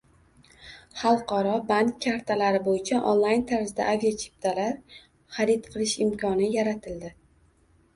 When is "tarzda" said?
3.55-3.93